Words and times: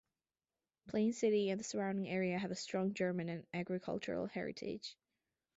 Plain 0.87 1.13
City 1.13 1.51
and 1.51 1.59
the 1.59 1.63
surrounding 1.63 2.09
area 2.09 2.35
have 2.35 2.49
a 2.49 2.55
strong 2.55 2.95
German 2.95 3.29
and 3.29 3.45
agricultural 3.53 4.25
heritage. 4.25 4.97